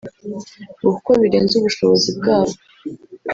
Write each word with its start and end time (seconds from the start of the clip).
ngo 0.79 0.89
kuko 0.95 1.09
birenze 1.21 1.53
ubushobozi 1.57 2.09
bwabo 2.17 2.55